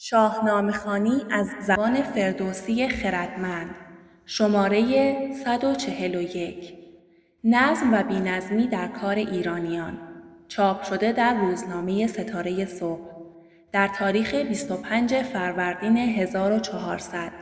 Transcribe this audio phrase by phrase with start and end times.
[0.00, 3.74] شاهنامه خانی از زبان فردوسی خردمند
[4.26, 6.74] شماره 141
[7.44, 9.98] نظم و بینظمی در کار ایرانیان.
[10.48, 13.10] چاپ شده در روزنامه ستاره صبح.
[13.72, 17.32] در تاریخ 25 فروردین 1400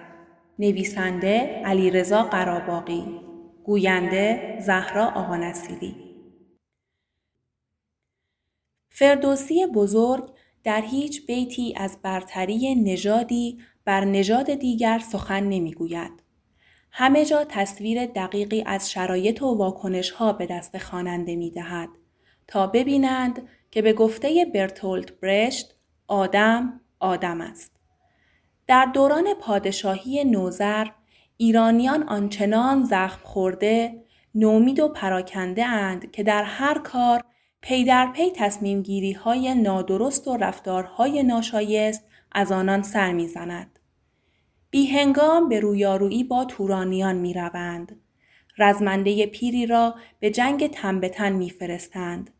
[0.58, 3.20] نویسنده علیرضا قراباقی
[3.64, 5.96] گوینده زهرا آقانصیری
[8.88, 10.30] فردوسی بزرگ
[10.66, 16.22] در هیچ بیتی از برتری نژادی بر نژاد دیگر سخن نمی‌گوید.
[16.90, 21.88] همه جا تصویر دقیقی از شرایط و واکنش ها به دست خواننده می دهد
[22.48, 25.74] تا ببینند که به گفته برتولت برشت
[26.08, 27.72] آدم آدم است.
[28.66, 30.86] در دوران پادشاهی نوزر
[31.36, 34.04] ایرانیان آنچنان زخم خورده،
[34.34, 37.22] نومید و پراکنده اند که در هر کار
[37.66, 43.78] پی در پی تصمیم گیری های نادرست و رفتارهای ناشایست از آنان سر می‌زند.
[44.70, 48.00] بیهنگام به رویارویی با تورانیان می روند.
[48.58, 50.70] رزمنده پیری را به جنگ
[51.10, 52.30] تن می فرستند.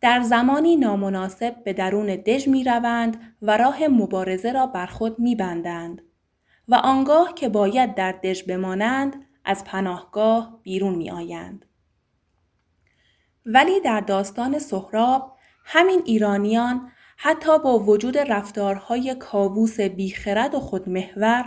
[0.00, 5.34] در زمانی نامناسب به درون دژ می روند و راه مبارزه را بر خود می
[5.34, 6.02] بندند.
[6.68, 11.64] و آنگاه که باید در دژ بمانند از پناهگاه بیرون می آیند.
[13.46, 21.44] ولی در داستان سهراب همین ایرانیان حتی با وجود رفتارهای کاووس بیخرد و خودمحور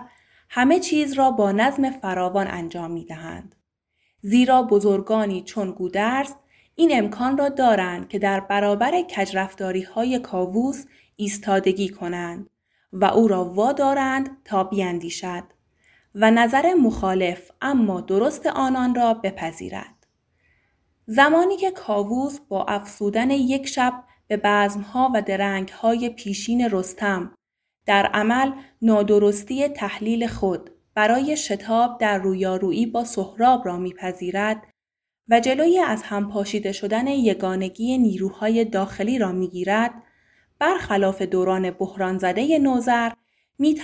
[0.50, 3.56] همه چیز را با نظم فراوان انجام می دهند.
[4.22, 6.34] زیرا بزرگانی چون گودرز
[6.76, 12.50] این امکان را دارند که در برابر کجرفتاری های کاووس ایستادگی کنند
[12.94, 15.44] و او را وادارند تا بیاندیشد
[16.16, 19.99] و نظر مخالف اما درست آنان را بپذیرد.
[21.12, 27.34] زمانی که کاووس با افسودن یک شب به بزمها و درنگهای پیشین رستم
[27.86, 34.68] در عمل نادرستی تحلیل خود برای شتاب در رویارویی با سهراب را میپذیرد
[35.30, 39.94] و جلوی از هم پاشیده شدن یگانگی نیروهای داخلی را می‌گیرد
[40.60, 43.12] برخلاف دوران بحران زده نوزر
[43.60, 43.82] می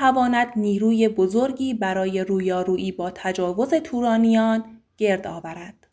[0.55, 5.84] نیروی بزرگی برای رویارویی با تجاوز تورانیان گرد آورد.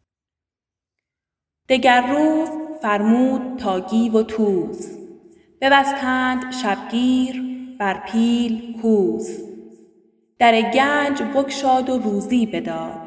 [1.73, 2.49] دگر روز
[2.83, 4.99] فرمود تا گیو و توز
[5.61, 7.43] ببستند شبگیر
[7.79, 9.39] بر پیل کوز
[10.39, 13.01] در گنج بگشاد و روزی بداد.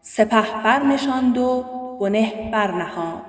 [0.00, 1.64] سپه برنشاند و
[2.00, 3.24] بنه برنهاد.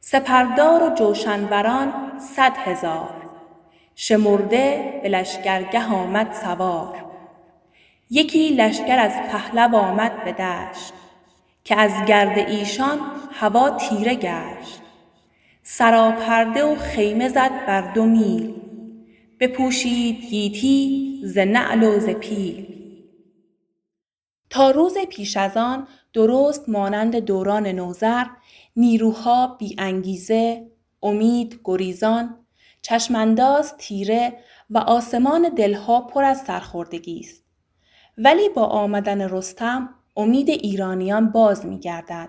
[0.00, 3.30] سپردار و جوشنوران صد هزار.
[3.94, 7.04] شمرده به لشکرگه آمد سوار.
[8.10, 11.05] یکی لشکر از پهلو آمد به دشت.
[11.66, 12.98] که از گرد ایشان
[13.32, 14.82] هوا تیره گشت.
[15.62, 18.54] سراپرده و خیمه زد بر دو میل.
[19.40, 22.66] بپوشید گیتی ز نعل و ز پیل.
[24.50, 28.24] تا روز پیش از آن درست مانند دوران نوزر
[28.76, 30.70] نیروها بی انگیزه
[31.02, 32.46] امید گریزان
[32.82, 34.38] چشمانداز تیره
[34.70, 37.44] و آسمان دلها پر از سرخوردگی است.
[38.18, 42.28] ولی با آمدن رستم امید ایرانیان باز می گردد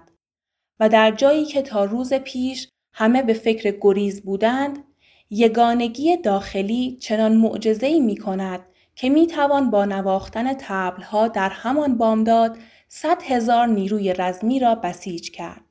[0.79, 4.83] و در جایی که تا روز پیش همه به فکر گریز بودند
[5.29, 8.59] یگانگی داخلی چنان معجزه‌ای می کند
[8.95, 15.31] که می توان با نواختن تبلها در همان بامداد صد هزار نیروی رزمی را بسیج
[15.31, 15.61] کرد.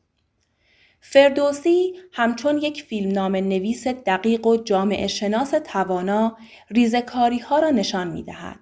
[1.00, 6.36] فردوسی همچون یک فیلمنامه نویس دقیق و جامعه شناس توانا
[6.70, 8.58] ریزکاری ها را نشان می دهد.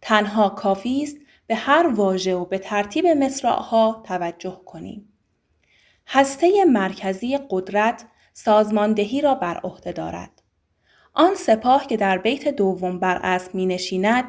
[0.00, 1.16] تنها کافی است
[1.48, 5.12] به هر واژه و به ترتیب مصرعها توجه کنیم.
[6.06, 10.42] هسته مرکزی قدرت سازماندهی را بر عهده دارد.
[11.14, 14.24] آن سپاه که در بیت دوم بر اسب می نشیند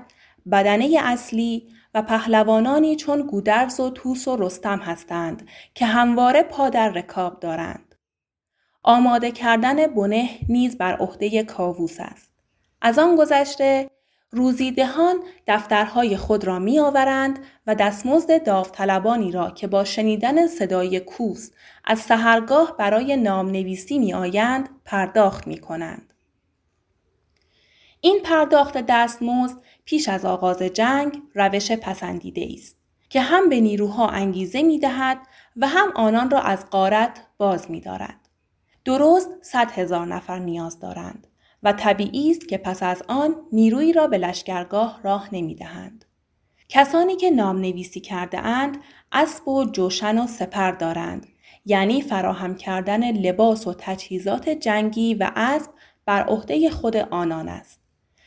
[0.52, 6.90] بدنه اصلی و پهلوانانی چون گودرز و توس و رستم هستند که همواره پا در
[6.90, 7.96] رکاب دارند.
[8.84, 12.32] آماده کردن بنه نیز بر عهده کاووس است.
[12.82, 13.90] از آن گذشته
[14.32, 15.16] روزیدهان
[15.48, 21.52] دفترهای خود را می آورند و دستمزد داوطلبانی را که با شنیدن صدای کوس
[21.86, 26.14] از سهرگاه برای نام نویسی می آیند پرداخت می کنند.
[28.02, 32.78] این پرداخت دستمزد پیش از آغاز جنگ روش پسندیده است
[33.10, 35.18] که هم به نیروها انگیزه می دهد
[35.58, 38.30] و هم آنان را از قارت باز می دارد.
[38.86, 41.28] درست صد هزار نفر نیاز دارند.
[41.64, 46.06] و طبیعی است که پس از آن نیرویی را به لشکرگاه راه نمی دهند.
[46.70, 48.78] کسانی که نام نویسی کرده اند
[49.12, 51.28] اسب و جوشن و سپر دارند
[51.66, 55.72] یعنی فراهم کردن لباس و تجهیزات جنگی و اسب
[56.06, 57.80] بر عهده خود آنان است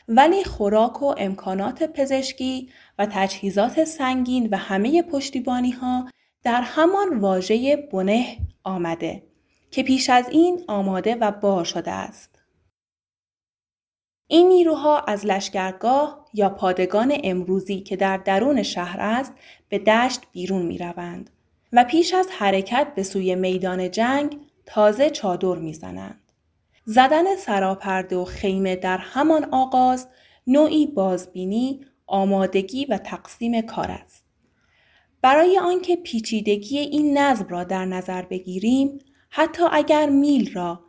[0.07, 2.69] ولی خوراک و امکانات پزشکی
[2.99, 6.09] و تجهیزات سنگین و همه پشتیبانی ها
[6.43, 9.23] در همان واژه بنه آمده
[9.71, 12.32] که پیش از این آماده و بار شده است.
[14.33, 19.33] این نیروها از لشکرگاه یا پادگان امروزی که در درون شهر است
[19.69, 21.29] به دشت بیرون می روند
[21.73, 26.31] و پیش از حرکت به سوی میدان جنگ تازه چادر می زنند.
[26.85, 30.07] زدن سراپرده و خیمه در همان آغاز
[30.47, 34.25] نوعی بازبینی، آمادگی و تقسیم کار است.
[35.21, 40.79] برای آنکه پیچیدگی این نظم را در نظر بگیریم، حتی اگر میل را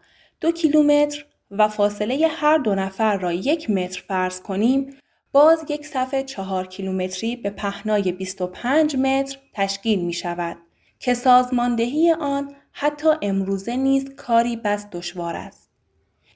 [0.41, 1.27] دو کیلومتر
[1.59, 4.97] و فاصله هر دو نفر را یک متر فرض کنیم،
[5.33, 10.57] باز یک صفحه چهار کیلومتری به پهنای 25 متر تشکیل می شود
[10.99, 15.71] که سازماندهی آن حتی امروزه نیز کاری بس دشوار است.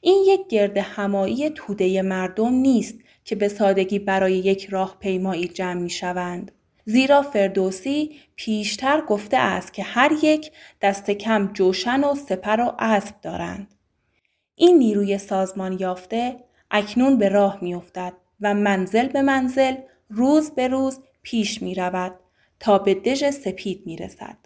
[0.00, 2.94] این یک گرد همایی توده مردم نیست
[3.24, 6.52] که به سادگی برای یک راه پیمایی جمع می شوند.
[6.84, 13.20] زیرا فردوسی پیشتر گفته است که هر یک دست کم جوشن و سپر و اسب
[13.22, 13.74] دارند.
[14.58, 16.36] این نیروی سازمان یافته
[16.70, 19.74] اکنون به راه می افتد و منزل به منزل
[20.10, 22.14] روز به روز پیش می رود
[22.60, 24.36] تا به دژ سپید می رسد.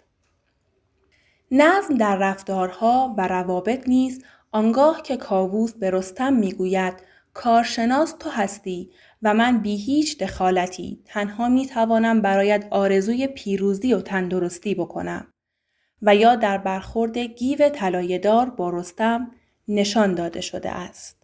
[1.51, 6.93] نظم در رفتارها و روابط نیز آنگاه که کاووس به رستم می‌گوید
[7.33, 8.89] کارشناس تو هستی
[9.21, 15.27] و من بی هیچ دخالتی تنها می توانم برایت آرزوی پیروزی و تندرستی بکنم
[16.01, 19.31] و یا در برخورد گیو طلایه‌دار با رستم
[19.67, 21.22] نشان داده شده است.